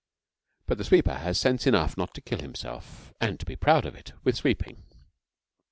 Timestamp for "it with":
3.93-4.35